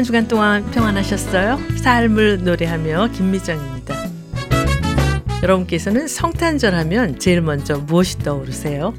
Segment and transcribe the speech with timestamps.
[0.00, 1.60] 한 주간 동안 평안하셨어요?
[1.76, 3.94] 삶을 노래하며 김미정입니다.
[5.42, 8.94] 여러분께서는 성탄절 하면 제일 먼저 무엇이 떠오르세요?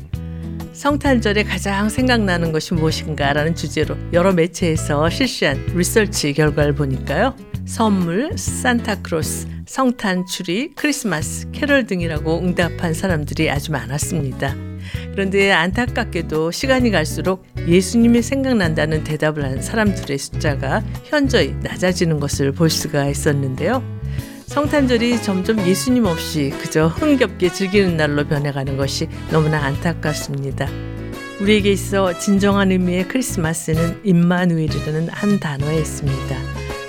[0.73, 7.35] 성탄절에 가장 생각나는 것이 무엇인가라는 주제로 여러 매체에서 실시한 리서치 결과를 보니까요.
[7.65, 14.70] 선물, 산타크로스, 성탄 추리, 크리스마스, 캐럴 등이라고 응답한 사람들이 아주 많았습니다.
[15.11, 23.07] 그런데 안타깝게도 시간이 갈수록 예수님이 생각난다는 대답을 한 사람들의 숫자가 현저히 낮아지는 것을 볼 수가
[23.07, 23.83] 있었는데요.
[24.47, 30.67] 성탄절이 점점 예수님 없이 그저 흥겹게 즐기는 날로 변해가는 것이 너무나 안타깝습니다.
[31.39, 36.35] 우리에게 있어 진정한 의미의 크리스마스는 임마누엘이라는 한 단어에 있습니다.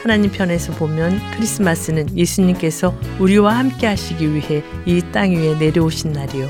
[0.02, 6.48] 하나님 편에서 보면 크리스마스는 예수님께서 우리와 함께 하시기 위해 이 땅 위에 내려오신 날이요.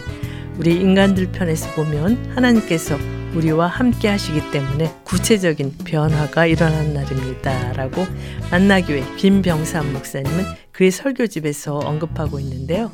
[0.62, 2.96] 우리 인간들 편에서 보면 하나님께서
[3.34, 7.72] 우리와 함께 하시기 때문에 구체적인 변화가 일어난 날입니다.
[7.72, 8.06] 라고
[8.52, 12.92] 만나교회 김병삼 목사님은 그의 설교집에서 언급하고 있는데요.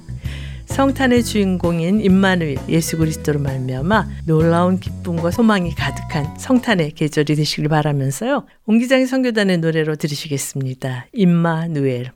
[0.64, 8.46] 성탄의 주인공인 임마누엘 예수 그리스도로 말미암아 놀라운 기쁨과 소망이 가득한 성탄의 계절이 되시길 바라면서요.
[8.64, 11.08] 옹기장의 선교단의 노래로 들으시겠습니다.
[11.12, 12.12] 임마누엘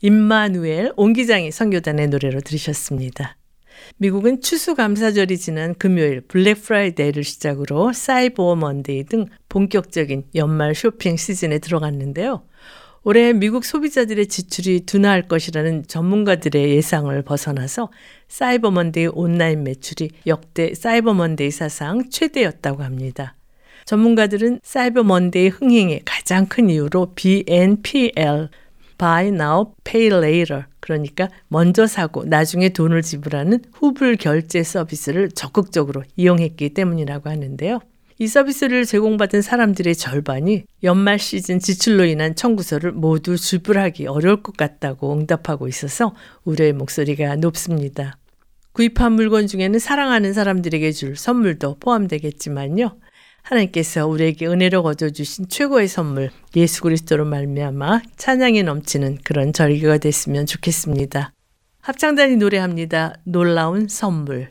[0.00, 3.36] 임마누엘 옹기장이 선교단의 노래로 들으셨습니다.
[3.96, 12.42] 미국은 추수감사절이 지난 금요일 블랙 프라이데이를 시작으로 사이버 먼데이 등 본격적인 연말 쇼핑 시즌에 들어갔는데요.
[13.02, 17.90] 올해 미국 소비자들의 지출이 둔화할 것이라는 전문가들의 예상을 벗어나서
[18.28, 23.34] 사이버 먼데이 온라인 매출이 역대 사이버 먼데이 사상 최대였다고 합니다.
[23.84, 28.50] 전문가들은 사이버 먼데이 흥행의 가장 큰 이유로 BNPL
[28.98, 30.64] buy now, pay later.
[30.80, 37.80] 그러니까 먼저 사고 나중에 돈을 지불하는 후불 결제 서비스를 적극적으로 이용했기 때문이라고 하는데요.
[38.20, 45.12] 이 서비스를 제공받은 사람들의 절반이 연말 시즌 지출로 인한 청구서를 모두 지불하기 어려울 것 같다고
[45.12, 48.18] 응답하고 있어서 우려의 목소리가 높습니다.
[48.72, 52.98] 구입한 물건 중에는 사랑하는 사람들에게 줄 선물도 포함되겠지만요.
[53.42, 60.46] 하나님께서 우리에게 은혜로 거저 주신 최고의 선물 예수 그리스도로 말미암아 찬양이 넘치는 그런 절기가 됐으면
[60.46, 61.32] 좋겠습니다.
[61.80, 63.14] 합창단이 노래합니다.
[63.24, 64.50] 놀라운 선물.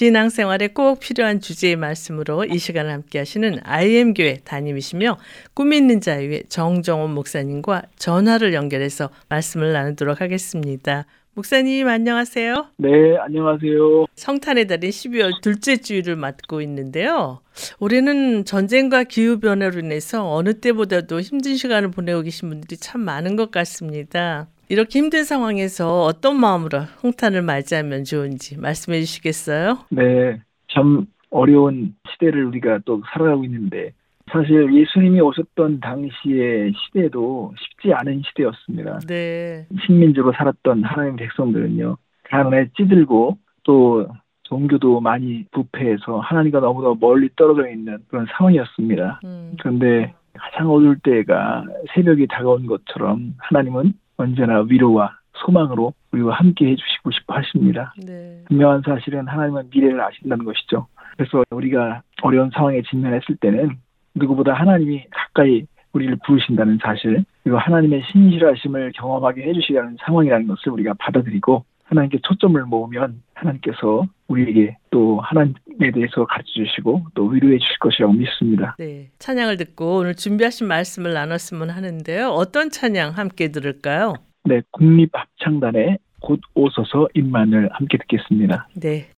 [0.00, 5.18] 신앙생활에 꼭 필요한 주제의 말씀으로 이 시간을 함께 하시는 IM교회 담임이시며
[5.52, 11.04] 꿈 있는 자유의 정정원 목사님과 전화를 연결해서 말씀을 나누도록 하겠습니다.
[11.34, 12.68] 목사님 안녕하세요.
[12.78, 14.06] 네, 안녕하세요.
[14.14, 17.42] 성탄의 달인 12월 둘째 주일을 맞고 있는데요.
[17.78, 23.50] 올해는 전쟁과 기후 변화로 인해서 어느 때보다도 힘든 시간을 보내고 계신 분들이 참 많은 것
[23.50, 24.48] 같습니다.
[24.70, 29.78] 이렇게 힘든 상황에서 어떤 마음으로 홍탄을 맞이하면 좋은지 말씀해 주시겠어요?
[29.90, 30.40] 네,
[30.72, 33.90] 참 어려운 시대를 우리가 또 살아가고 있는데
[34.32, 39.00] 사실 예수님이 오셨던 당시의 시대도 쉽지 않은 시대였습니다.
[39.08, 39.66] 네.
[39.84, 41.96] 식민지로 살았던 하나님 백성들은요,
[42.30, 44.06] 가난에 찌들고 또
[44.44, 49.20] 종교도 많이 부패해서 하나님과 너무나 멀리 떨어져 있는 그런 상황이었습니다.
[49.24, 49.56] 음.
[49.58, 57.34] 그런데 가장 어두울 때가 새벽이 다가온 것처럼 하나님은 언제나 위로와 소망으로 우리와 함께 해주시고 싶어
[57.34, 57.94] 하십니다.
[58.06, 58.42] 네.
[58.48, 60.86] 분명한 사실은 하나님은 미래를 아신다는 것이죠.
[61.16, 63.76] 그래서 우리가 어려운 상황에 직면했을 때는
[64.14, 71.64] 누구보다 하나님이 가까이 우리를 부르신다는 사실, 그리고 하나님의 신실하심을 경험하게 해주시라는 상황이라는 것을 우리가 받아들이고
[71.90, 78.76] 하나님께 초점을 모으면 하나님께서 우리에게 또 하나님에 대해서 가르쳐 주시고 또 위로해 주실 것이라고 믿습니다.
[78.78, 79.10] 네.
[79.18, 82.28] 찬양을 듣고 오늘 준비하신 말씀을 나눴으면 하는데요.
[82.28, 84.14] 어떤 찬양 함께 들을까요?
[84.44, 84.62] 네.
[84.70, 88.68] 국립합창단의 곧 오소서 임만을 함께 듣겠습니다.
[88.74, 89.08] 네.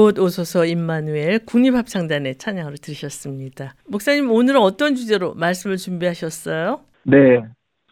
[0.00, 3.74] 곧 오소서 임마누엘 국립합창단의 찬양으로 들으셨습니다.
[3.86, 6.80] 목사님 오늘은 어떤 주제로 말씀을 준비하셨어요?
[7.02, 7.42] 네,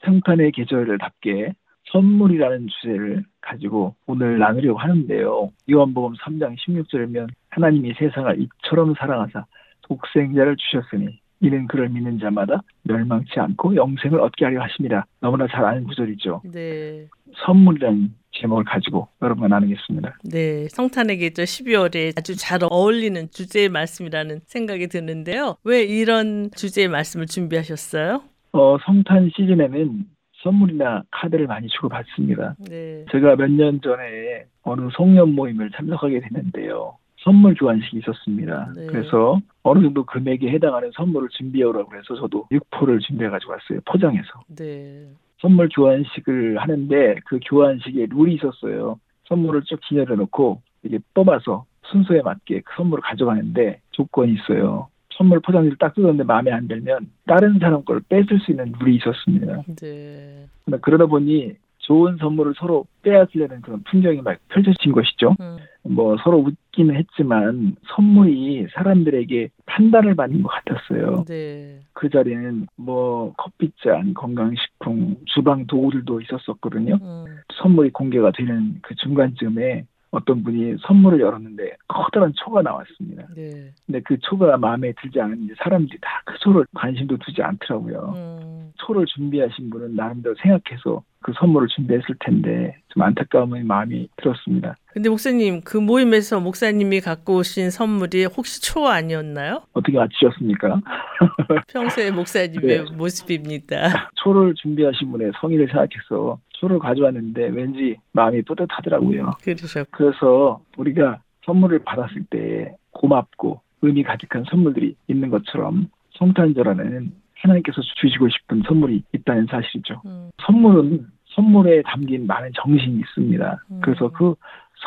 [0.07, 1.53] 성탄의 계절을답게
[1.93, 5.51] 선물이라는 주제를 가지고 오늘 나누려고 하는데요.
[5.71, 9.45] 요한복음 3장 16절이면 하나님이 세상을 이처럼 사랑하사
[9.83, 15.05] 독생자를 주셨으니 이는 그를 믿는 자마다 멸망치 않고 영생을 얻게 하려 하십니다.
[15.21, 16.41] 너무나 잘 아는 구절이죠.
[16.53, 17.07] 네.
[17.45, 20.19] 선물이라는 제목을 가지고 여러분과 나누겠습니다.
[20.25, 25.57] 네, 성탄의 계절 12월에 아주 잘 어울리는 주제의 말씀이라는 생각이 드는데요.
[25.65, 28.23] 왜 이런 주제의 말씀을 준비하셨어요?
[28.53, 30.05] 어, 성탄 시즌에는
[30.43, 32.55] 선물이나 카드를 많이 주고 받습니다.
[32.71, 33.05] 네.
[33.11, 36.97] 제가 몇 년 전에 어느 송년 모임을 참석하게 됐는데요.
[37.25, 38.73] 선물 교환식이 있었습니다.
[38.77, 38.87] 네.
[38.87, 43.81] 그래서 어느 정도 금액에 해당하는 선물을 준비해 오라고 해서 저도 6포를 준비해 가지고 왔어요.
[43.85, 44.29] 포장해서.
[44.57, 45.09] 네.
[45.41, 48.99] 선물 교환식을 하는데 그 교환식에 룰이 있었어요.
[49.29, 54.89] 선물을 쭉 진열해 놓고 이게 뽑아서 순서에 맞게 그 선물을 가져가는데 조건이 있어요.
[55.15, 59.63] 선물 포장지를 딱 뜯었는데 마음에 안 들면 다른 사람 걸 뺏을 수 있는 룰이 있었습니다.
[59.81, 60.47] 네.
[60.81, 65.35] 그러다 보니 좋은 선물을 서로 빼앗으려는 그런 풍경이 막 펼쳐진 것이죠.
[65.41, 65.57] 음.
[65.89, 71.25] 뭐 서로 웃기는 했지만 선물이 사람들에게 판단을 받는 것 같았어요.
[71.27, 71.81] 네.
[71.93, 76.99] 그 자리에는 뭐 커피잔, 건강식품, 주방 도구들도 있었었거든요.
[77.03, 77.25] 음.
[77.61, 83.27] 선물이 공개가 되는 그 중간쯤에 어떤 분이 선물을 열었는데 커다란 초가 나왔습니다.
[83.35, 83.73] 네.
[83.85, 88.13] 근데 그 초가 마음에 들지 않은데 사람들이 다 그 초를 관심도 두지 않더라고요.
[88.17, 88.73] 음.
[88.77, 94.77] 초를 준비하신 분은 나름대로 생각해서 그 선물을 준비했을 텐데 좀 안타까운 마음이 들었습니다.
[94.87, 99.63] 근데 목사님 그 모임에서 목사님이 갖고 오신 선물이 혹시 초 아니었나요?
[99.73, 100.81] 어떻게 맞추셨습니까?
[101.69, 102.97] 평소에 목사님의 네.
[102.97, 104.11] 모습입니다.
[104.17, 109.33] 초를 준비하신 분의 성의를 생각해서 초를 가져왔는데 왠지 마음이 뿌듯하더라고요.
[109.43, 118.29] 그러셨 그래서 우리가 선물을 받았을 때 고맙고 의미 가득한 선물들이 있는 것처럼 성탄절에는 하나님께서 주시고
[118.29, 120.03] 싶은 선물이 있다는 사실이죠.
[120.07, 120.31] 음.
[120.45, 123.65] 선물은 선물에 담긴 많은 정신이 있습니다.
[123.71, 123.81] 음.
[123.83, 124.35] 그래서 그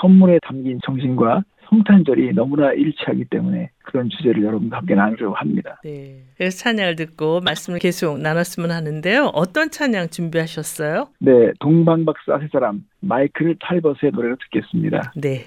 [0.02, 5.80] 선물에 담긴 정신과 성탄절이 너무나 일치하기 때문에 그런 주제를 여러분과 함께 나누려고 합니다.
[5.86, 6.22] 네.
[6.36, 9.32] 그래서 찬양을 듣고 말씀을 계속 나눴으면 하는데요.
[9.34, 11.08] 어떤 찬양 준비하셨어요?
[11.20, 11.52] 네.
[11.60, 15.14] 동방박사 세 사람 마이클 탈벗의 노래를 듣겠습니다.
[15.16, 15.46] 네.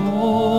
[0.00, 0.57] Oh.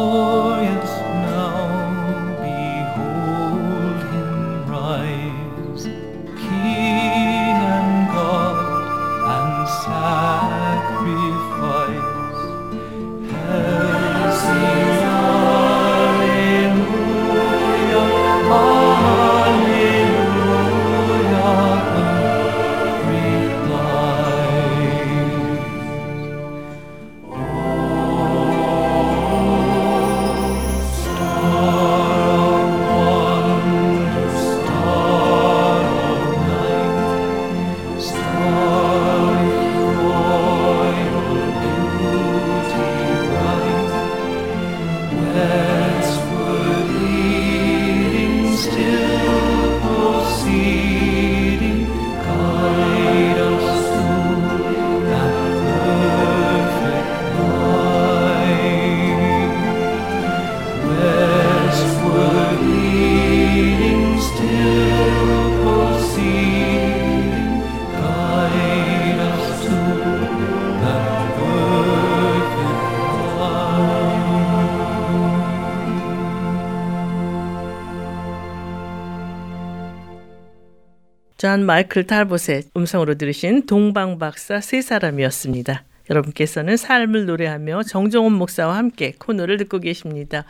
[81.49, 85.81] 존 마이클 탈봇의 음성으로 들으신 동방박사 세 사람이었습니다.
[86.11, 90.43] 여러분께서는 삶을 노래하며 정종원 목사와 함께 코너를 듣고 계십니다.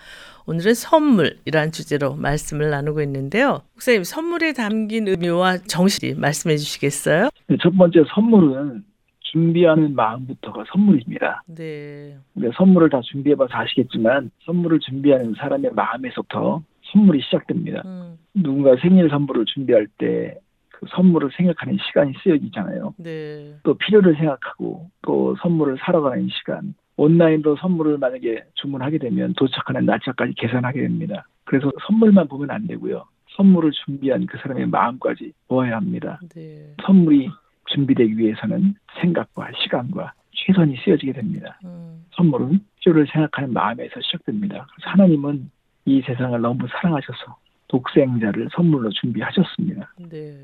[0.45, 3.61] 오늘은 선물이란 주제로 말씀을 나누고 있는데요.
[3.75, 7.29] 목사님, 선물에 담긴 의미와 정신을 말씀해 주시겠어요?
[7.47, 8.83] 네, 첫 번째 선물은
[9.31, 11.43] 준비하는 마음부터가 선물입니다.
[11.47, 12.17] 네.
[12.33, 17.83] 네, 선물을 다 준비해봐서 아시겠지만 선물을 준비하는 사람의 마음에서부터 선물이 시작됩니다.
[17.85, 18.17] 음.
[18.33, 20.39] 누군가 생일 선물을 준비할 때그
[20.89, 22.95] 선물을 생각하는 시간이 쓰여지잖아요.
[22.97, 23.55] 네.
[23.63, 26.73] 또 필요를 생각하고 또 선물을 사러 가는 시간.
[26.97, 31.25] 온라인으로 선물을 만약에 주문하게 되면 도착하는 날짜까지 계산하게 됩니다.
[31.45, 33.05] 그래서 선물만 보면 안 되고요.
[33.37, 36.19] 선물을 준비한 그 사람의 마음까지 보아야 합니다.
[36.35, 36.73] 네.
[36.85, 37.29] 선물이
[37.67, 41.59] 준비되기 위해서는 생각과 시간과 최선이 쓰여지게 됩니다.
[41.63, 42.03] 음.
[42.11, 44.67] 선물은 필요를 생각하는 마음에서 시작됩니다.
[44.75, 45.49] 그래서 하나님은
[45.85, 47.37] 이 세상을 너무 사랑하셔서
[47.67, 49.93] 독생자를 선물로 준비하셨습니다.
[50.09, 50.35] 네.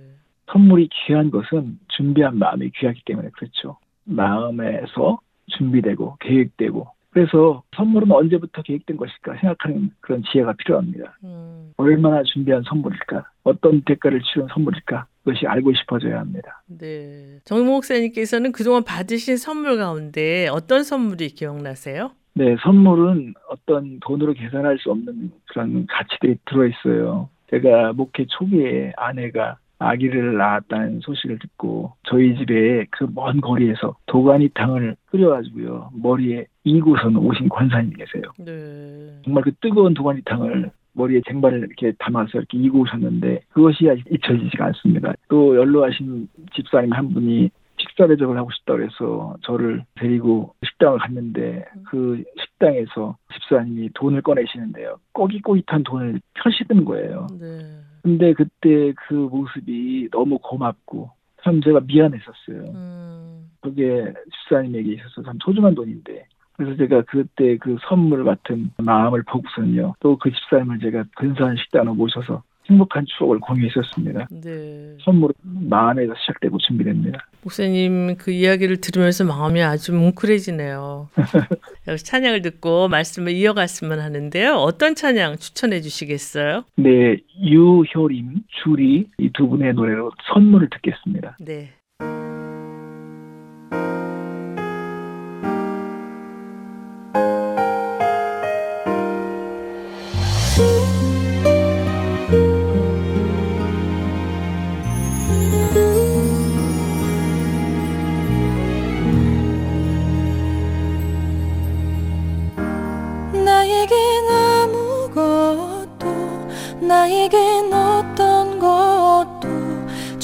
[0.51, 3.77] 선물이 귀한 것은 준비한 마음이 귀하기 때문에 그렇죠.
[4.03, 11.17] 마음에서 준비되고 계획되고 그래서 선물은 언제부터 계획된 것일까 생각하는 그런 지혜가 필요합니다.
[11.23, 11.71] 음.
[11.77, 13.25] 얼마나 준비한 선물일까?
[13.43, 15.07] 어떤 대가를 치른 선물일까?
[15.23, 16.61] 그것이 알고 싶어져야 합니다.
[16.67, 17.39] 네.
[17.45, 22.11] 정 목사님께서는 그동안 받으신 선물 가운데 어떤 선물이 기억나세요?
[22.33, 27.29] 네, 선물은 어떤 돈으로 계산할 수 없는 그런 가치들이 들어있어요.
[27.49, 35.91] 제가 목회 초기에 아내가 아기를 낳았다는 소식을 듣고 저희 집에 그 먼 거리에서 도가니탕을 끓여가지고요
[35.93, 38.23] 머리에 이구선 오신 권사님 계세요.
[38.39, 39.21] 네.
[39.23, 45.13] 정말 그 뜨거운 도가니탕을 머리에 쟁반을 이렇게 담아서 이렇게 이고 오셨는데 그것이 잊혀지지가 않습니다.
[45.29, 52.23] 또 연로하신 집사님 한 분이 식사 대접을 하고 싶다고 해서 저를 데리고 식당을 갔는데 그
[52.39, 54.97] 식당에서 집사님이 돈을 꺼내시는데요.
[55.11, 57.27] 꼬깃꼬깃한 돈을 펴시는 거예요.
[57.39, 57.59] 네.
[58.05, 61.09] 근데 그때 그 모습이 너무 고맙고
[61.43, 62.71] 참 제가 미안했었어요.
[62.75, 63.49] 음.
[63.61, 69.95] 그게 집사님에게 있어서 참 소중한 돈인데 그래서 제가 그때 그 선물 같은 마음을 보고서는요.
[69.99, 74.27] 또 그 집사님을 제가 근사한 식당으로 모셔서 행복한 추억을 공유했었습니다.
[74.31, 74.97] 네.
[75.03, 77.19] 선물은 마음에서 시작되고 준비됩니다.
[77.43, 81.09] 목사님 그 이야기를 들으면서 마음이 아주 뭉클해지네요.
[82.03, 84.53] 찬양을 듣고 말씀을 이어갔으면 하는데요.
[84.55, 86.63] 어떤 찬양 추천해 주시겠어요?
[86.77, 91.37] 네, 유효림, 주리 이 두 분의 노래로 선물을 듣겠습니다.
[91.41, 91.73] 네.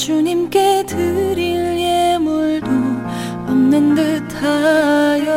[0.02, 2.68] 주님께 드릴 예물도
[3.46, 5.32] 없는 듯하여도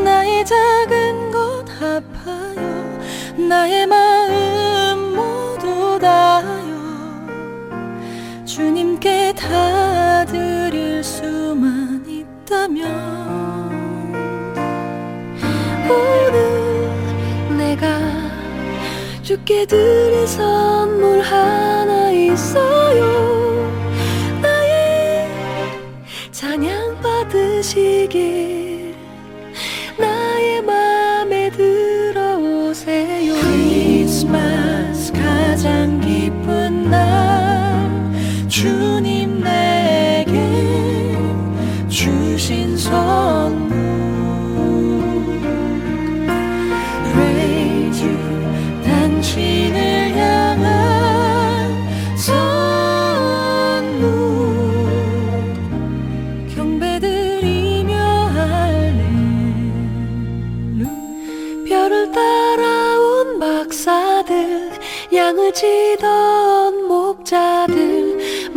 [0.00, 2.62] 나의 작은 것 합하여
[3.48, 7.26] 나의 마음 모두 다하여
[8.44, 12.86] 주님께 다 드릴 수만 있다면
[15.90, 16.49] 오늘
[19.30, 23.70] 주께 드릴 선물 하나 있어요.
[24.42, 25.28] 나의
[26.32, 28.59] 찬양 받으시길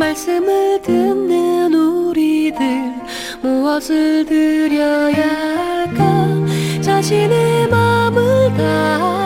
[0.03, 2.93] 말씀을 듣는 우리들
[3.41, 6.27] 무엇을 드려야 할까?
[6.81, 9.22] 자신의 마음을 다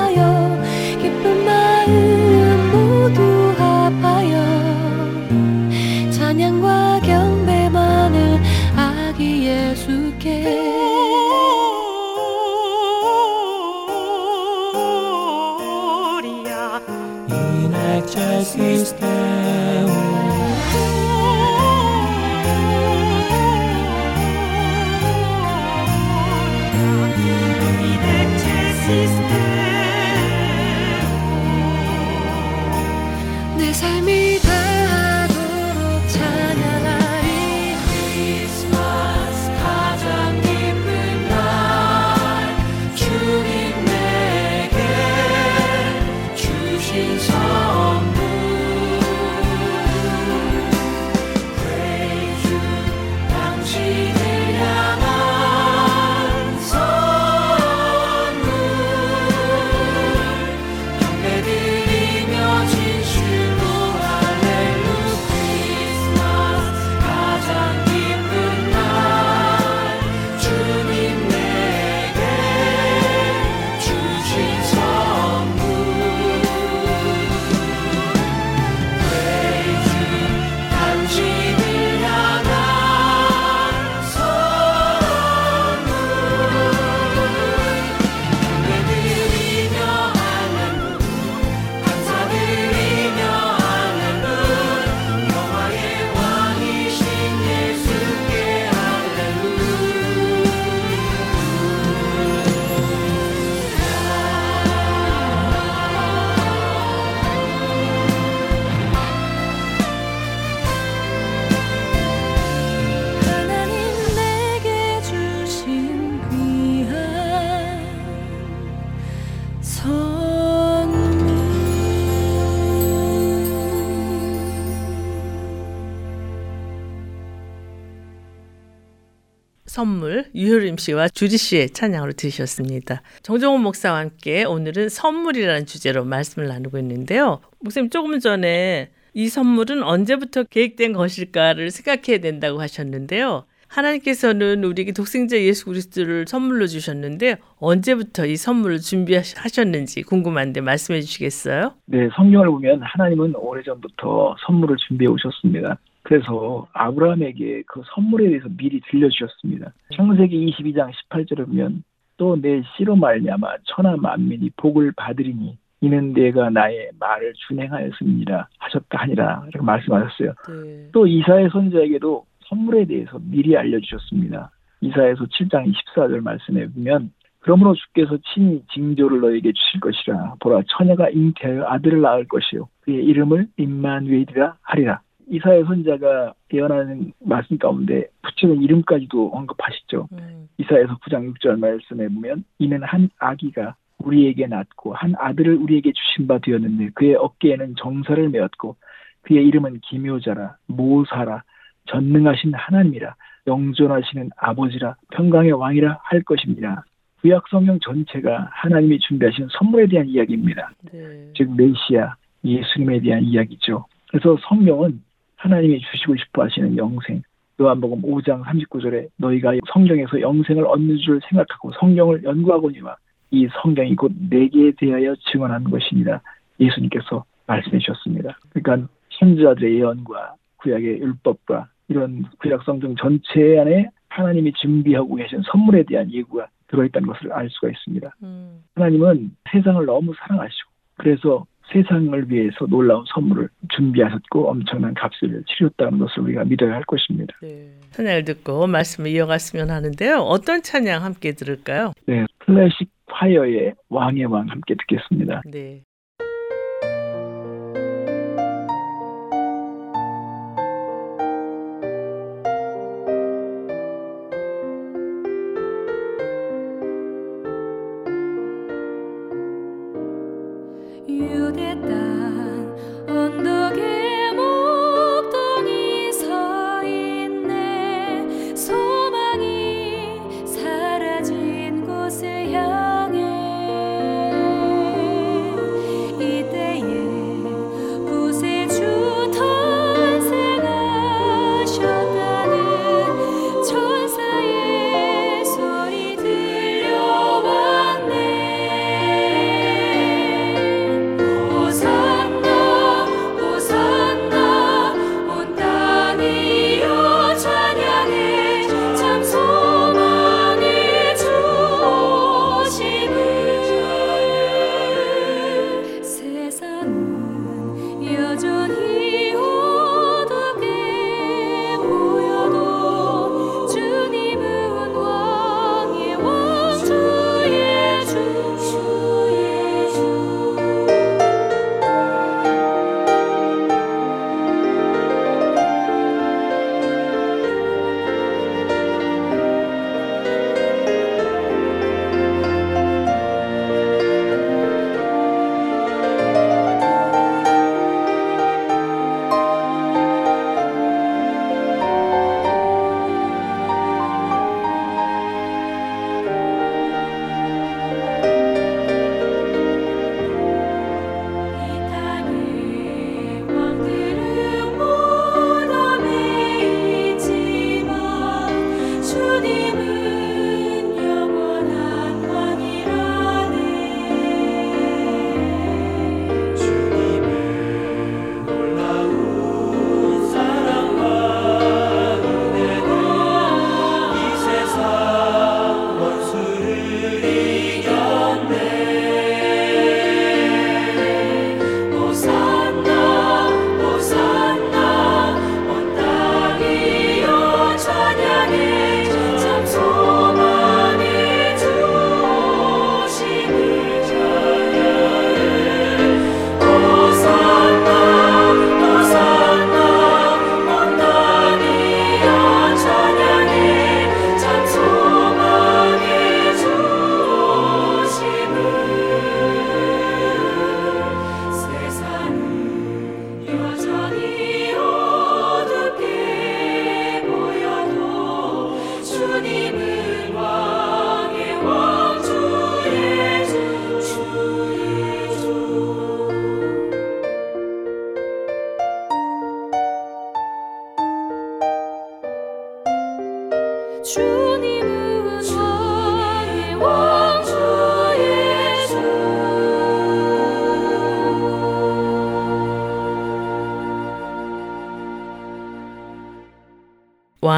[130.47, 133.01] 유효림 씨와 주지 씨의 찬양으로 들으셨습니다.
[133.21, 137.41] 정정훈 목사와 함께 오늘은 선물이라는 주제로 말씀을 나누고 있는데요.
[137.59, 143.43] 목사님 조금 전에 이 선물은 언제부터 계획된 것일까를 생각해야 된다고 하셨는데요.
[143.67, 151.73] 하나님께서는 우리에게 독생자 예수 그리스도를 선물로 주셨는데 언제부터 이 선물을 준비하셨는지 궁금한데 말씀해 주시겠어요?
[151.87, 155.77] 네, 성경을 보면 하나님은 오래전부터 선물을 준비해 오셨습니다.
[156.07, 159.73] 그래서 아브라함에게 그 선물에 대해서 미리 들려주셨습니다.
[159.93, 161.83] 창세기 22장 18절에 보면
[162.15, 169.43] 또 내 씨로 말미암아 천하 만민이 복을 받으리니 이는 내가 나의 말을 준행하였습니다 하셨다 하니라
[169.49, 170.33] 이렇게 말씀하셨어요.
[170.47, 170.89] 네.
[170.93, 174.49] 또 이사의 선자에게도 선물에 대해서 미리 알려주셨습니다.
[174.79, 181.65] 이사에서 7장 24절 말씀에 보면 그러므로 주께서 친히 징조를 너에게 주실 것이라 보라 처녀가 잉태하여
[181.67, 190.07] 아들을 낳을 것이요 그의 이름을 임만웨이리라 하리라 이사의 선자가 예언하는 말씀 가운데 붙이는 이름까지도 언급하시죠.
[190.13, 190.47] 음.
[190.57, 196.39] 이사에서 9장 6절 말씀에 보면 이는 한 아기가 우리에게 낳고 한 아들을 우리에게 주신 바
[196.39, 198.75] 되었는데 그의 어깨에는 정사를 메었고
[199.21, 201.43] 그의 이름은 기묘자라 모사라
[201.87, 203.15] 전능하신 하나님이라
[203.47, 206.85] 영존하시는 아버지라 평강의 왕이라 할 것입니다.
[207.21, 210.71] 구약 성경 전체가 하나님이 준비하신 선물에 대한 이야기입니다.
[210.91, 211.31] 네.
[211.35, 213.85] 즉 메시아 예수님에 대한 이야기죠.
[214.09, 215.01] 그래서 성경은
[215.37, 217.21] 하나님이 주시고 싶어 하시는 영생
[217.59, 222.95] 요한복음 5장 39절에 너희가 성경에서 영생을 얻는 줄 생각하고 성경을 연구하거니와
[223.31, 226.21] 이 성경이 곧 내게 대하여 증언하는 것입니다.
[226.59, 228.37] 예수님께서 말씀해 주셨습니다.
[228.49, 228.87] 그러니까
[229.19, 236.47] 선지자들의 예언과 구약의 율법과 이런 구약 성경 전체 안에 하나님이 준비하고 계신 선물에 대한 예고가
[236.67, 238.15] 들어있다는 것을 알 수가 있습니다.
[238.23, 238.63] 음.
[238.75, 246.43] 하나님은 세상을 너무 사랑하시고 그래서 세상을 위해서 놀라운 선물을 준비하셨고 엄청난 값을 치렀다는 것을 우리가
[246.45, 247.33] 믿어야 할 것입니다.
[247.41, 247.69] 네.
[247.91, 250.17] 찬양을 듣고 말씀을 이어갔으면 하는데요.
[250.17, 251.93] 어떤 찬양 함께 들을까요?
[252.05, 255.41] 네, 클래식 화이어의 왕의 왕 함께 듣겠습니다.
[255.45, 255.81] 네.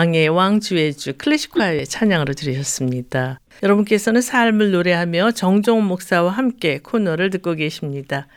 [0.09, 3.39] 왕의 왕주의 주 클래식화의 찬양으로 들으셨습니다.
[3.61, 8.27] 여러분께서는 삶을 노래하며 정종 목사와 함께 코너를 듣고 계십니다.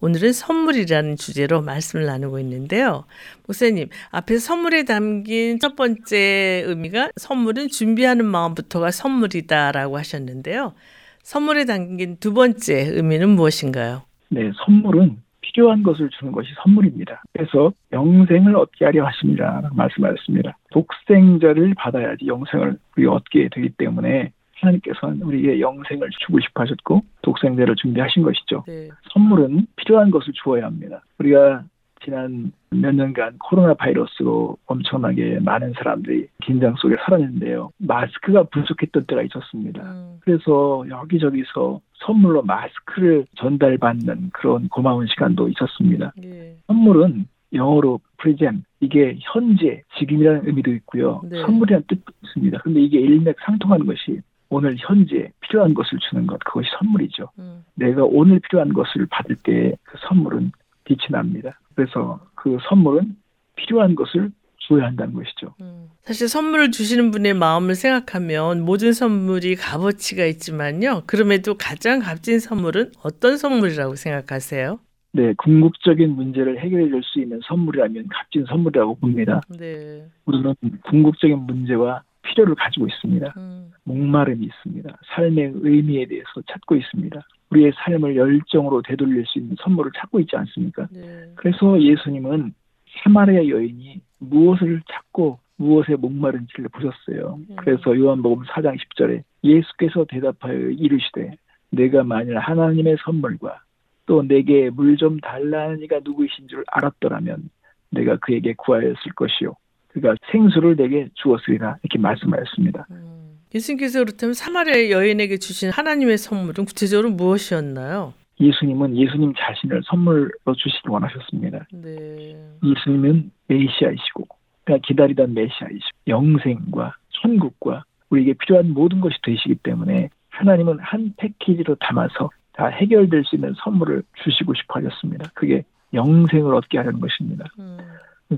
[0.00, 3.04] 오늘은 선물이라는 주제로 말씀을 나누고 있는데요.
[3.46, 10.74] 목사님, 앞에서 선물에 담긴 첫 번째 의미가 선물은 준비하는 마음부터가 선물이다라고 하셨는데요.
[11.22, 14.02] 선물에 담긴 두 번째 의미는 무엇인가요?
[14.30, 15.18] 네, 선물은
[15.52, 17.22] 필요한 것을 주는 것이 선물입니다.
[17.32, 19.70] 그래서 영생을 얻게 하려 하십니다.
[19.74, 20.56] 말씀하셨습니다.
[20.70, 28.22] 독생자를 받아야지 영생을 우리 얻게 되기 때문에 하나님께서는 우리에게 영생을 주고 싶어 하셨고 독생자를 준비하신
[28.22, 28.64] 것이죠.
[28.66, 28.88] 네.
[29.12, 31.02] 선물은 필요한 것을 주어야 합니다.
[31.18, 31.64] 우리가
[32.04, 37.70] 지난 몇 년간 코로나 바이러스로 엄청나게 많은 사람들이 긴장 속에 살았는데요.
[37.78, 39.82] 마스크가 부족했던 때가 있었습니다.
[39.82, 40.18] 음.
[40.20, 46.12] 그래서 여기저기서 선물로 마스크를 전달받는 그런 고마운 시간도 있었습니다.
[46.16, 46.56] 네.
[46.66, 51.20] 선물은 영어로 프리젠 이게 현재 지금이라는 의미도 있고요.
[51.24, 51.40] 네.
[51.42, 52.58] 선물이라는 뜻도 있습니다.
[52.58, 57.28] 근데 이게 일맥상통하는 것이 오늘 현재 필요한 것을 주는 것 그것이 선물이죠.
[57.38, 57.64] 음.
[57.74, 60.52] 내가 오늘 필요한 것을 받을 때 그 선물은
[60.90, 61.56] 빛이 납니다.
[61.76, 63.14] 그래서 그 선물은
[63.54, 65.54] 필요한 것을 줘야 한다는 것이죠.
[65.60, 65.88] 음.
[66.02, 71.02] 사실 선물을 주시는 분의 마음을 생각하면 모든 선물이 값어치가 있지만요.
[71.06, 74.80] 그럼에도 가장 값진 선물은 어떤 선물이라고 생각하세요?
[75.12, 79.40] 네, 궁극적인 문제를 해결해 줄 수 있는 선물이라면 값진 선물이라고 봅니다.
[79.48, 80.04] 네.
[80.24, 83.34] 우리는 궁극적인 문제와 필요를 가지고 있습니다.
[83.36, 83.70] 음.
[83.84, 84.98] 목마름이 있습니다.
[85.14, 87.20] 삶의 의미에 대해서 찾고 있습니다.
[87.50, 90.86] 우리의 삶을 열정으로 되돌릴 수 있는 선물을 찾고 있지 않습니까?
[90.92, 91.32] 네.
[91.34, 92.54] 그래서 예수님은
[93.02, 97.38] 사마리아 여인이 무엇을 찾고 무엇에 목마른지를 보셨어요.
[97.48, 97.56] 네.
[97.56, 101.36] 그래서 요한복음 4장 10절에 예수께서 대답하여 이르시되
[101.70, 103.60] 내가 만일 하나님의 선물과
[104.06, 107.48] 또 내게 물 좀 달라는 이가 누구이신 줄 알았더라면
[107.90, 109.54] 내가 그에게 구하였을 것이요.
[109.88, 112.86] 그가 생수를 내게 주었으리라 이렇게 말씀하였습니다.
[112.90, 113.29] 음.
[113.54, 118.14] 예수님께서 그렇다면 사마리아 여인에게 주신 하나님의 선물은 구체적으로 무엇이었나요?
[118.40, 121.66] 예수님은 예수님 자신을 선물로 주시기 원하셨습니다.
[121.72, 122.36] 네.
[122.64, 124.26] 예수님은 메시아이시고
[124.64, 132.30] 그러니까 기다리던 메시아이시고 영생과 천국과 우리에게 필요한 모든 것이 되시기 때문에 하나님은 한 패키지로 담아서
[132.52, 135.30] 다 해결될 수 있는 선물을 주시고 싶어 하셨습니다.
[135.34, 137.46] 그게 영생을 얻게 하려는 것입니다.
[137.58, 137.78] 음.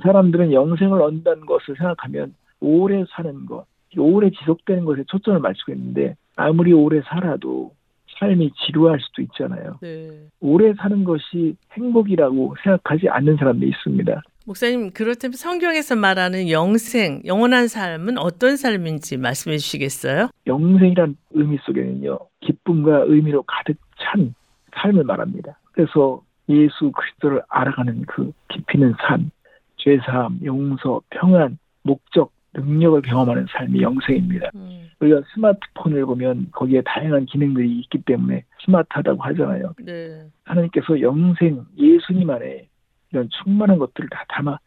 [0.02, 3.66] 사람들은 영생을 얻는다는 것을 생각하면 오래 사는 것,
[3.98, 7.72] 오래 지속되는 것에 초점을 맞추고 있는데 아무리 오래 살아도
[8.18, 9.78] 삶이 지루할 수도 있잖아요.
[9.82, 10.10] 네.
[10.40, 14.22] 오래 사는 것이 행복이라고 생각하지 않는 사람도 있습니다.
[14.46, 20.30] 목사님, 그렇다면 성경에서 말하는 영생, 영원한 삶은 어떤 삶인지 말씀해 주시겠어요?
[20.46, 24.34] 영생이란 의미 속에는요, 기쁨과 의미로 가득 찬
[24.74, 25.58] 삶을 말합니다.
[25.72, 29.30] 그래서 예수 그리스도를 알아가는 그 깊이는 삶,
[29.76, 34.50] 죄사함, 용서, 평안, 목적, 능력을 경험하는 삶이 영생입니다.
[34.54, 34.90] 음.
[35.00, 39.74] 우리가 스마트폰을 보면 거기에 다양한 기능들이 있기 때문에 스마트하다고 하잖아요.
[39.82, 40.24] 네.
[40.44, 42.68] 하나님께서 영생 예수님 안에
[43.10, 44.58] 이런 충만한 것들을 다 담아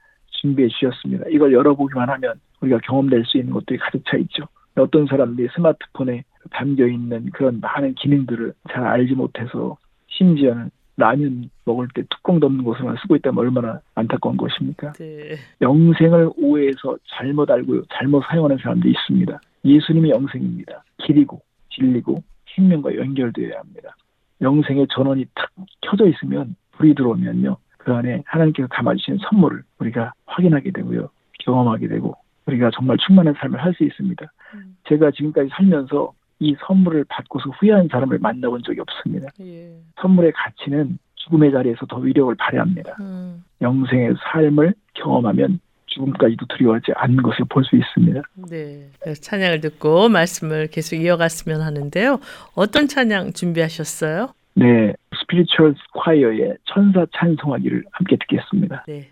[0.41, 1.25] 준비해 주셨습니다.
[1.29, 4.47] 이걸 열어보기만 하면 우리가 경험될 수 있는 것들이 가득 차 있죠.
[4.75, 9.77] 어떤 사람들이 스마트폰에 담겨 있는 그런 많은 기능들을 잘 알지 못해서
[10.07, 14.93] 심지어는 라면 먹을 때 뚜껑 덮는 것으로만 쓰고 있다면 얼마나 안타까운 것입니까?
[14.93, 15.35] 네.
[15.61, 19.39] 영생을 오해해서 잘못 알고 잘못 사용하는 사람도 있습니다.
[19.65, 20.83] 예수님이 영생입니다.
[20.99, 22.23] 길이고 진리고
[22.55, 23.95] 생명과 연결되어야 합니다.
[24.41, 25.49] 영생의 전원이 탁
[25.81, 27.57] 켜져 있으면 불이 들어오면요.
[27.77, 31.09] 그 안에 하나님께서 담아주신 선물을 우리가 확인하게 되고요.
[31.39, 32.15] 경험하게 되고
[32.45, 34.25] 우리가 정말 충만한 삶을 할 수 있습니다.
[34.53, 34.77] 음.
[34.87, 39.27] 제가 지금까지 살면서 이 선물을 받고서 후회한 사람을 만나본 적이 없습니다.
[39.41, 39.71] 예.
[40.01, 42.95] 선물의 가치는 죽음의 자리에서 더 위력을 발휘합니다.
[42.99, 43.43] 음.
[43.61, 48.21] 영생의 삶을 경험하면 죽음까지도 두려워하지 않는 것을 볼 수 있습니다.
[48.49, 48.89] 네.
[49.21, 52.19] 찬양을 듣고 말씀을 계속 이어갔으면 하는데요.
[52.53, 54.33] 어떤 찬양 준비하셨어요?
[54.55, 54.93] 네.
[55.17, 58.83] 스피리추얼 스콰이어의 천사 찬송하기를 함께 듣겠습니다.
[58.87, 59.09] 네.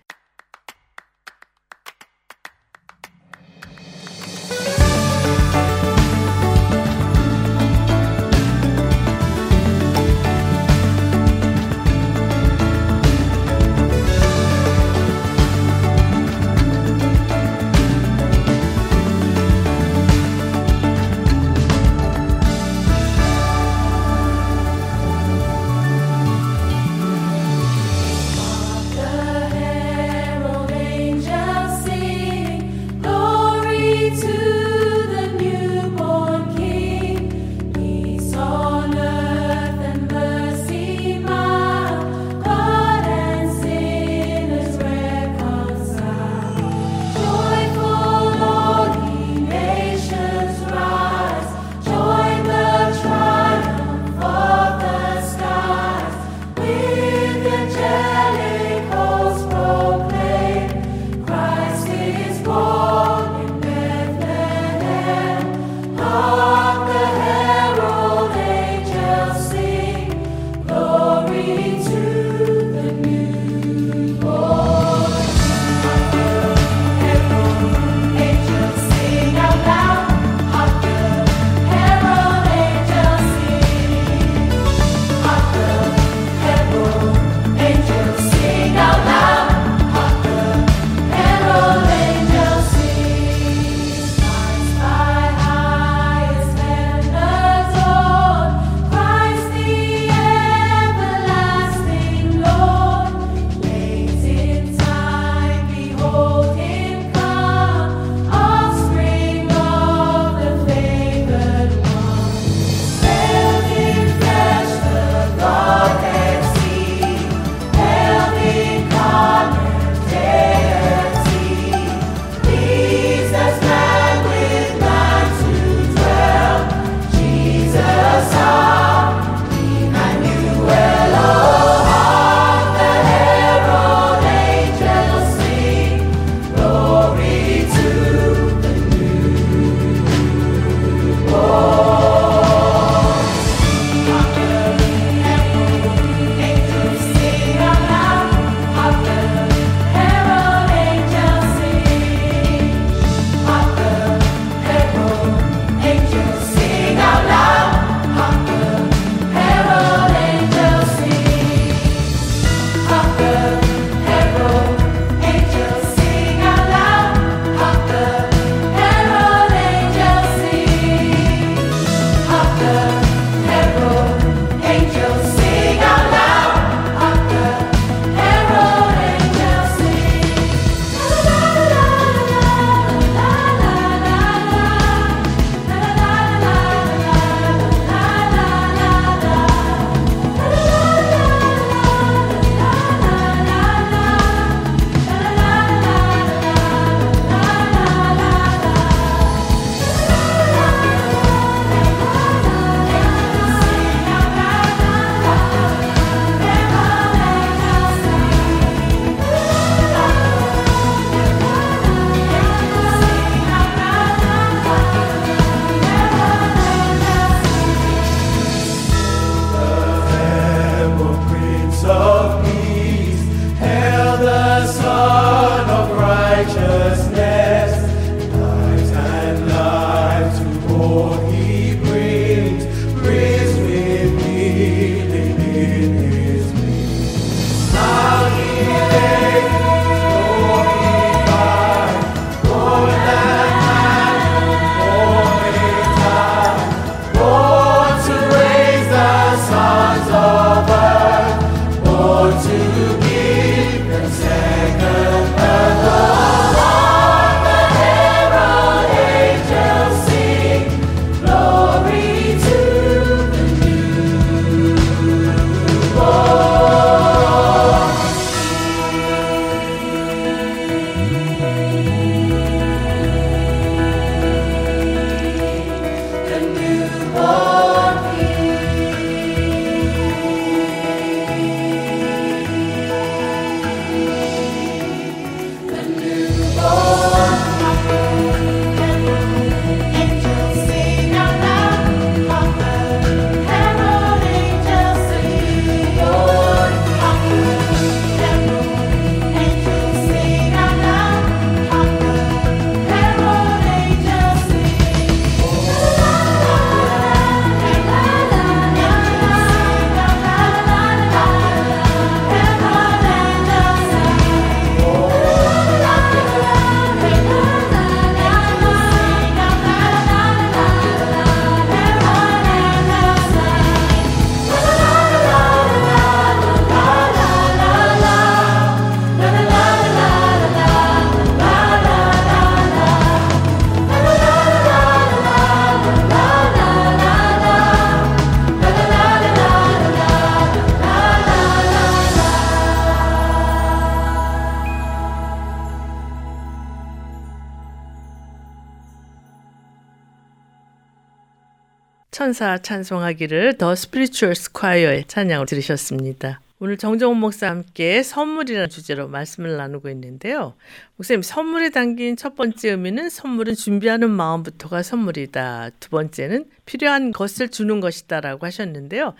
[352.33, 356.39] 천사 찬송하기를 The Spirituals Choir의 찬양을 들으셨습니다.
[356.59, 360.55] 오늘 정정훈 목사와 함께 선물이라는 주제로 말씀을 나누고 있는데요.
[360.97, 365.69] 목사님, 선물에 담긴 첫 번째 의미는 선물은 준비하는 마음부터가 선물이다.
[365.79, 369.13] 두 번째는 필요한 것을 주는 것이다 라고 하셨는데요.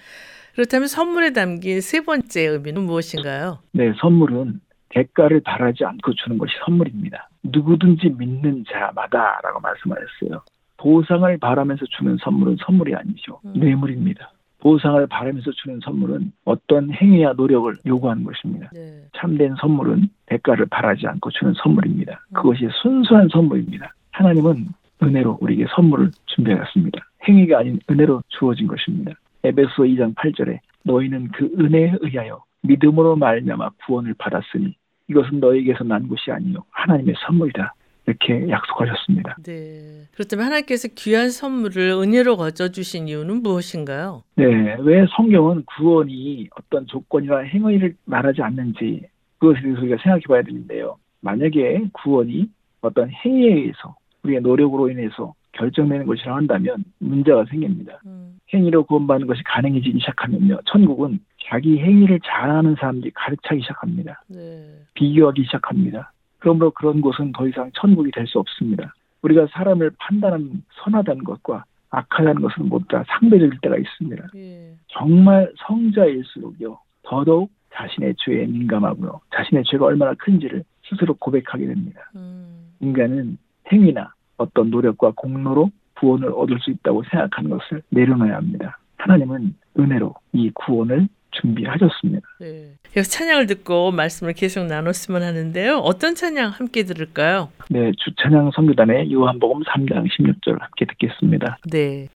[0.56, 3.60] 그렇다면 선물에 담긴 세 번째 의미는 무엇인가요?
[3.74, 4.60] 네, 선물은
[4.90, 7.30] 대가를 바라지 않고 주는 것이 선물입니다.
[7.44, 10.44] 누구든지 믿는 자마다라고 말씀하셨어요.
[10.84, 13.40] 보상을 바라면서 주는 선물은 선물이 아니죠.
[13.46, 13.54] 음.
[13.56, 14.32] 뇌물입니다.
[14.60, 18.70] 보상을 바라면서 주는 선물은 어떤 행위와 노력을 요구하는 것입니다.
[18.74, 19.04] 네.
[19.16, 22.26] 참된 선물은 대가를 바라지 않고 주는 선물입니다.
[22.30, 22.34] 음.
[22.34, 23.94] 그것이 순수한 선물입니다.
[24.12, 24.68] 하나님은
[25.02, 27.00] 은혜로 우리에게 선물을 준비하였습니다.
[27.28, 29.14] 행위가 아닌 은혜로 주어진 것입니다.
[29.46, 34.76] 에베소 2장 8절에 너희는 그 은혜에 의하여 믿음으로 말미암아 구원을 받았으니
[35.10, 37.74] 이것은 너에게서 난 것이 아니요 하나님의 선물이다.
[38.06, 39.38] 이렇게 약속하셨습니다.
[39.44, 40.08] 네.
[40.14, 44.24] 그렇다면 하나님께서 귀한 선물을 은혜로 거저 주신 이유는 무엇인가요?
[44.36, 44.76] 네.
[44.80, 49.04] 왜 성경은 구원이 어떤 조건이나 행위를 말하지 않는지
[49.40, 50.98] 그것에 대해서 우리가 생각해 봐야 되는데요.
[51.22, 52.50] 만약에 구원이
[52.82, 58.00] 어떤 행위에 의해서 우리의 노력으로 인해서 결정되는 것이라 한다면 문제가 생깁니다.
[58.06, 58.40] 음.
[58.54, 60.60] 행위로 구원받는 것이 가능해지기 시작하면요.
[60.66, 64.24] 천국은 자기 행위를 잘하는 사람들이 가득 차기 시작합니다.
[64.28, 64.66] 네.
[64.94, 66.13] 비교하기 시작합니다.
[66.44, 68.94] 그러므로 그런 곳은 더 이상 천국이 될 수 없습니다.
[69.22, 74.28] 우리가 사람을 판단하는 선하다는 것과 악하다는 것은 모두 다 상대적일 때가 있습니다.
[74.36, 74.74] 예.
[74.88, 82.02] 정말 성자일수록요, 더더욱 자신의 죄에 민감하고요, 자신의 죄가 얼마나 큰지를 스스로 고백하게 됩니다.
[82.18, 82.74] 음.
[82.82, 83.38] 인간은
[83.72, 88.78] 행위나 어떤 노력과 공로로 구원을 얻을 수 있다고 생각하는 것을 내려놔야 합니다.
[88.98, 91.08] 하나님은 은혜로 이 구원을
[91.42, 92.28] 준비하셨습니다.
[92.40, 93.02] 네.
[93.02, 95.78] 찬양을 듣고 말씀을 계속 나눴으면 하는데요.
[95.78, 97.50] 어떤 찬양 함께 들을까요?
[97.70, 101.58] 네, 주찬양 선교단의 요한복음 3장 16절 함께 듣겠습니다.
[101.72, 102.08] 네.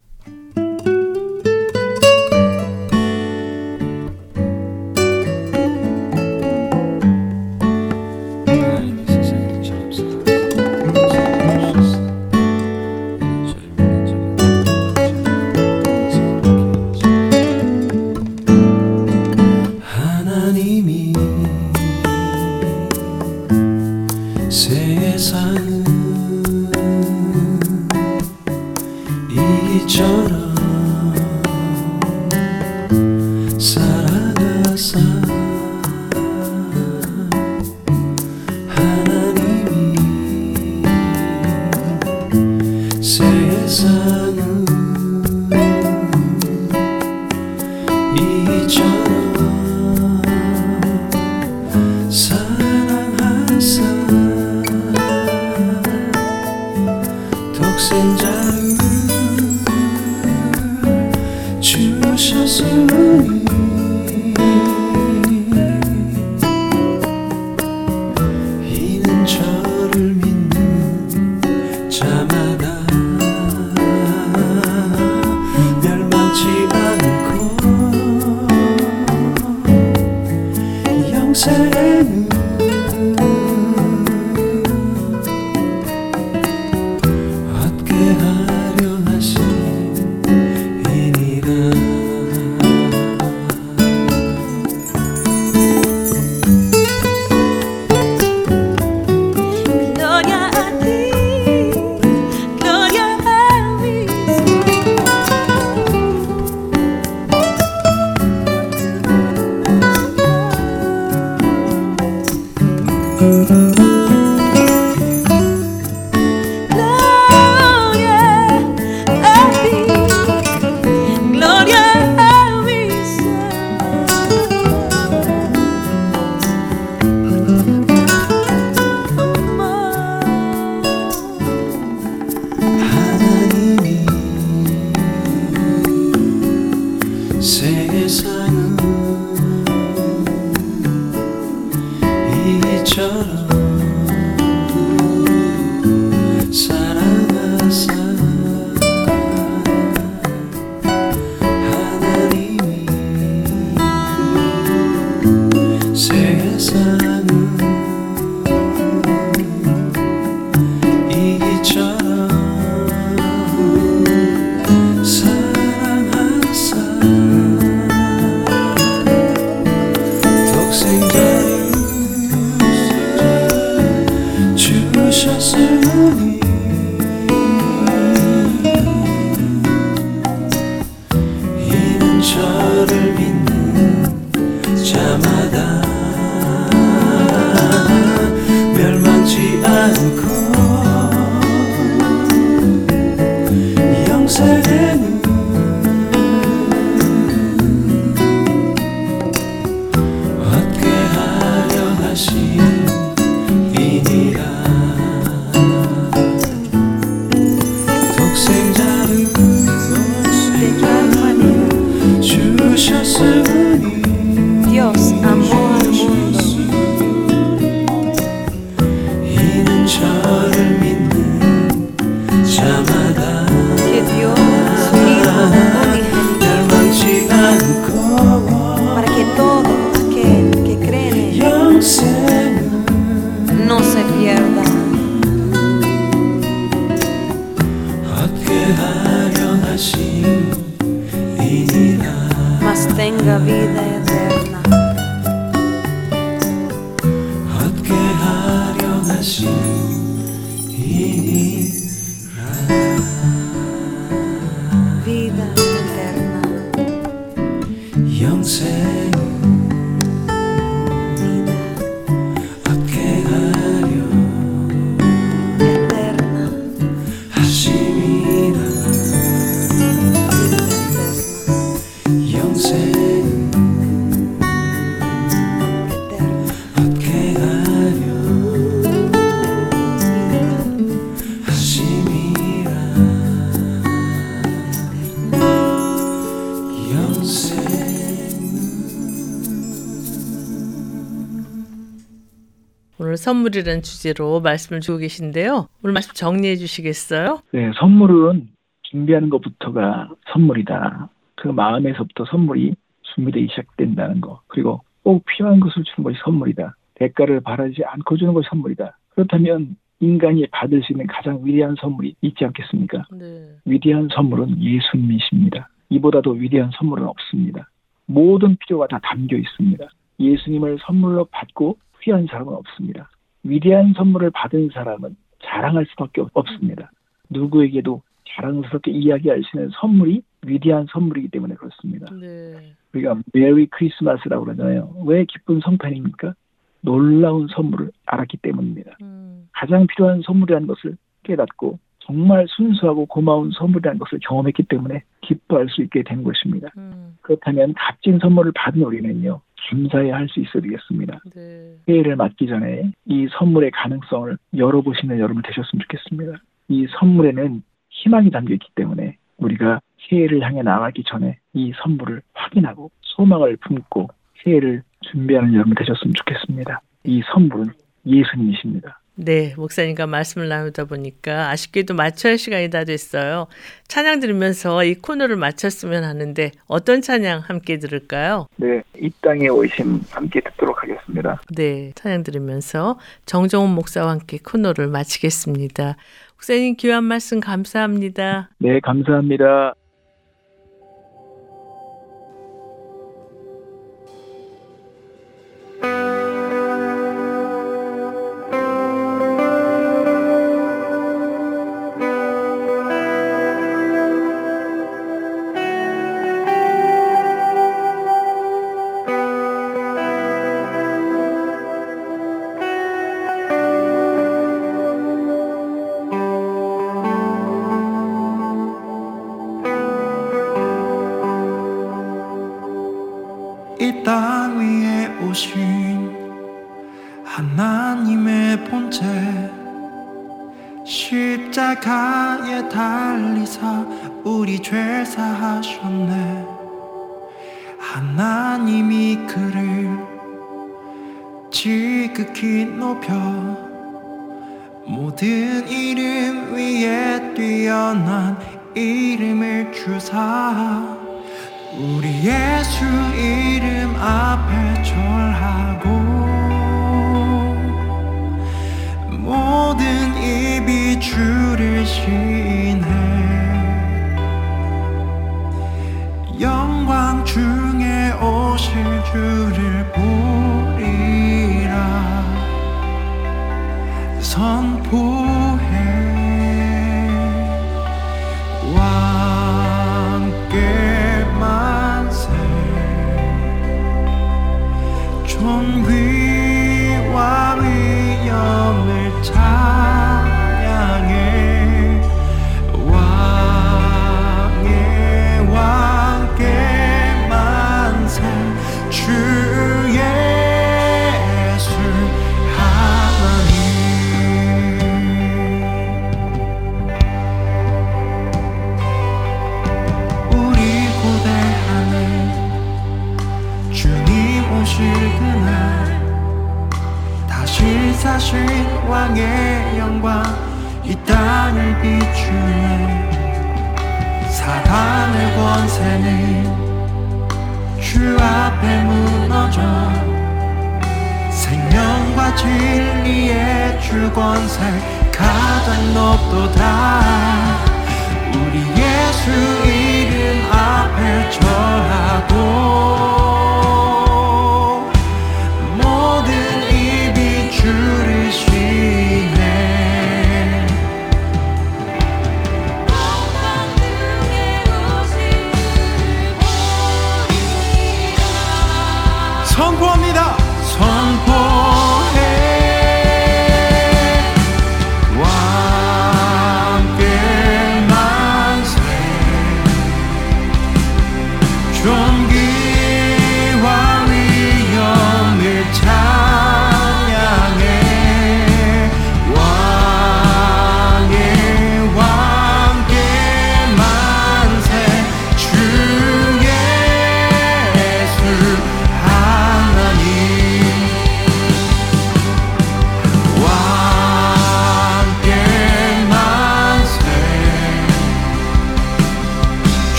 [293.29, 295.68] 선물이라는 주제로 말씀을 주고 계신데요.
[295.83, 297.43] 오늘 말씀 정리해 주시겠어요?
[297.53, 298.49] 네, 선물은
[298.85, 301.11] 준비하는 것부터가 선물이다.
[301.35, 304.41] 그 마음에서부터 선물이 준비되기 시작된다는 거.
[304.47, 306.74] 그리고 꼭 필요한 것을 주는 것이 선물이다.
[306.95, 308.97] 대가를 바라지 않고 주는 것이 선물이다.
[309.11, 313.05] 그렇다면 인간이 받을 수 있는 가장 위대한 선물이 있지 않겠습니까?
[313.12, 313.47] 네.
[313.66, 315.68] 위대한 선물은 예수님이십니다.
[315.91, 317.68] 이보다 더 위대한 선물은 없습니다.
[318.07, 319.87] 모든 필요가 다 담겨 있습니다.
[320.18, 323.11] 예수님을 선물로 받고 후회한 사람은 없습니다.
[323.45, 326.91] 위대한 선물을 받은 사람은 자랑할 수밖에 없- 없습니다.
[327.30, 332.07] 누구에게도 자랑스럽게 이야기할 수 있는 선물이 위대한 선물이기 때문에 그렇습니다.
[332.14, 332.72] 네.
[332.95, 334.95] 우리가 메리 크리스마스라고 그러잖아요.
[335.07, 336.34] 왜 기쁜 성탄입니까?
[336.80, 338.93] 놀라운 선물을 알았기 때문입니다.
[339.03, 339.49] 음.
[339.53, 346.03] 가장 필요한 선물이라는 것을 깨닫고 정말 순수하고 고마운 선물이라는 것을 경험했기 때문에 기뻐할 수 있게
[346.05, 346.68] 된 것입니다.
[346.78, 347.16] 음.
[347.22, 351.18] 그렇다면 값진 선물을 받은 우리는요, 감사해야 할 수 있어야 되겠습니다.
[351.34, 351.76] 네.
[351.86, 356.38] 새해를 맞기 전에 이 선물의 가능성을 열어보시는 여러분 되셨으면 좋겠습니다.
[356.68, 363.56] 이 선물에는 희망이 담겨 있기 때문에 우리가 새해를 향해 나가기 전에 이 선물을 확인하고 소망을
[363.56, 364.09] 품고
[364.42, 366.80] 새해를 준비하는 여러분 되셨으면 좋겠습니다.
[367.04, 367.72] 이 선물은
[368.06, 368.97] 예수님이십니다.
[369.21, 373.49] 네, 목사님과 말씀을 나누다 보니까 아쉽게도 마쳐야 할 시간이 다 됐어요.
[373.89, 378.47] 찬양 들으면서 이 코너를 마쳤으면 하는데 어떤 찬양 함께 들을까요?
[378.57, 381.41] 네, 이 땅에 오심 함께 듣도록 하겠습니다.
[381.57, 382.97] 네, 찬양 들으면서
[383.27, 385.97] 정정훈 목사와 함께 코너를 마치겠습니다.
[386.35, 388.51] 목사님 귀한 말씀 감사합니다.
[388.59, 389.75] 네, 감사합니다.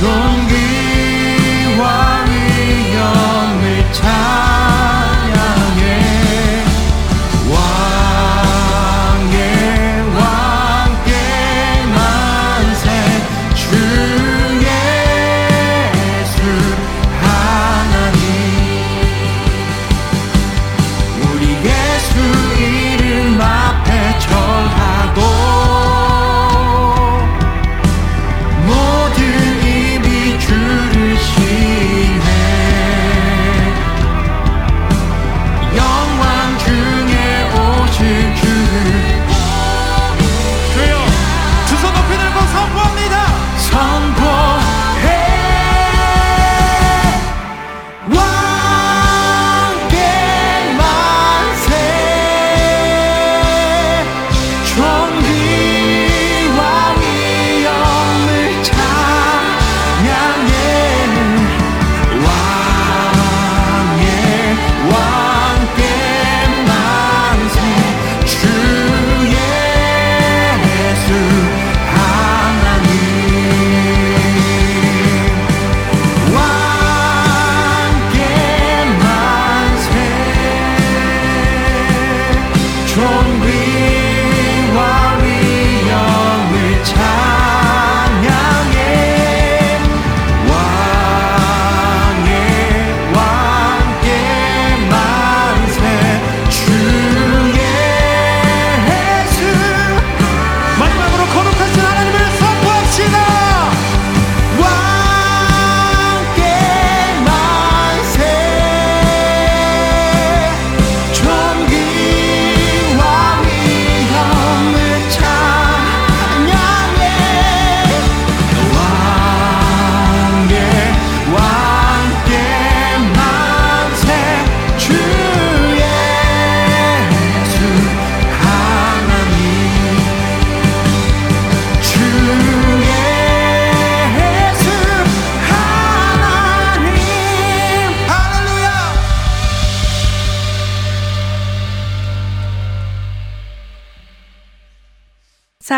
[0.00, 0.43] Join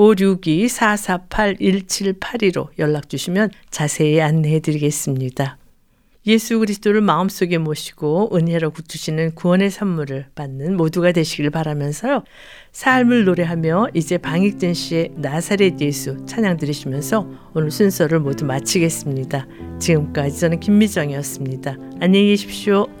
[0.00, 5.56] 562-448-1782로 연락 주시면 자세히 안내해 드리겠습니다.
[6.26, 12.24] 예수 그리스도를 마음속에 모시고 은혜로 주시는 구원의 선물을 받는 모두가 되시길 바라면서요.
[12.72, 19.46] 삶을 노래하며 이제 방익진 씨의 나사렛 예수 찬양 들으시면서 오늘 순서를 모두 마치겠습니다.
[19.78, 21.78] 지금까지 저는 김미정이었습니다.
[22.00, 22.99] 안녕히 계십시오.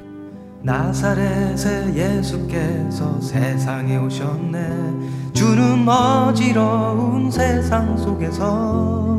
[0.62, 5.32] 나사렛의 예수께서 세상에 오셨네.
[5.32, 9.18] 주는 어지러운 세상 속에서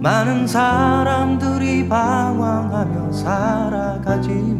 [0.00, 4.56] 많은 사람들이 방황하며 살아가지만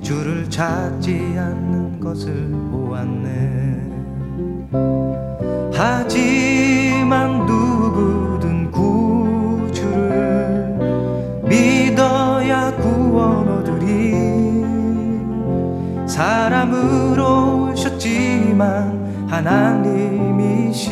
[0.00, 3.90] 주를 찾지 않는 것을 보았네.
[5.74, 9.98] 하지만 누구든 구주를
[11.42, 13.03] 믿어야 구
[16.14, 20.84] 사람으로 오셨지만 하나님이신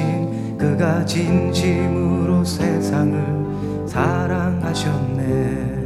[0.58, 5.81] 그가 진심으로 세상을 사랑하셨네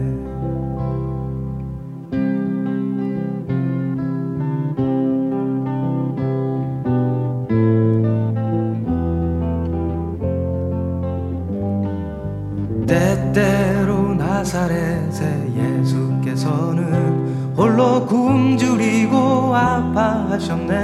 [20.46, 20.74] 하셨네.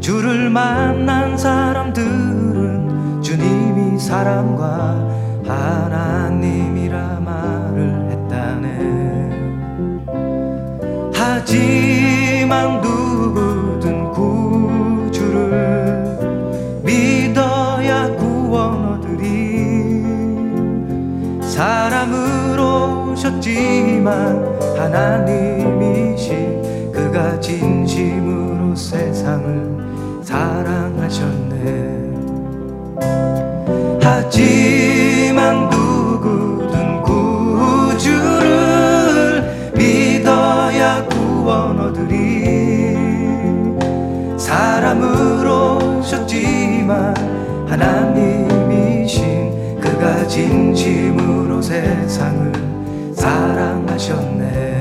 [0.00, 4.96] 주를 만난 사람들은 주님이 사랑과
[5.46, 9.02] 하나님이라 말을 했다네.
[11.14, 15.50] 하지만 누구든 구주를
[16.82, 20.02] 믿어야 구원 얻으리
[21.42, 24.42] 사람으로 오셨지만
[24.78, 25.61] 하나님
[28.92, 31.56] 세상을 사랑하셨네.
[34.02, 38.42] 하지만 누구든 구주를
[39.74, 42.94] 믿어야 구원 얻으리
[44.36, 47.14] 사람으로 오셨지만
[47.68, 49.16] 하나님이신
[49.80, 52.52] 그가 진심으로 세상을
[53.14, 54.71] 사랑하셨네